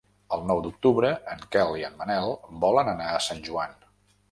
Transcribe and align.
El 0.35 0.45
nou 0.51 0.61
d'octubre 0.67 1.11
en 1.35 1.43
Quel 1.57 1.77
i 1.83 1.85
en 1.91 2.01
Manel 2.01 2.35
volen 2.65 2.93
anar 2.97 3.13
a 3.19 3.23
Sant 3.29 3.47
Joan. 3.51 3.81